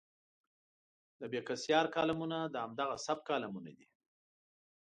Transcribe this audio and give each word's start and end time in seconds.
د 1.19 1.21
بېکسیار 1.31 1.85
کالمونه 1.95 2.37
د 2.45 2.55
همدغه 2.63 2.95
سبک 3.05 3.23
کالمونه 3.29 3.71
دي. 3.77 3.87